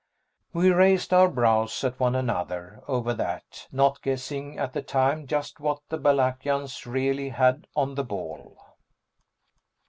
We 0.51 0.71
raised 0.71 1.13
our 1.13 1.29
brows 1.29 1.83
at 1.83 1.99
one 1.99 2.15
another 2.15 2.81
over 2.87 3.13
that, 3.13 3.67
not 3.71 4.01
guessing 4.01 4.57
at 4.57 4.73
the 4.73 4.81
time 4.81 5.27
just 5.27 5.59
what 5.59 5.79
the 5.89 5.99
Balakians 5.99 6.87
really 6.87 7.29
had 7.29 7.67
on 7.75 7.93
the 7.93 8.03
ball. 8.03 8.57